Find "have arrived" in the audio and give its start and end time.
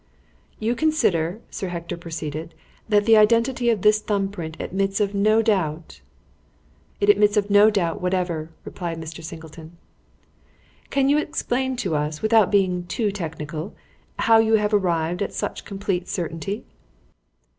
14.55-15.21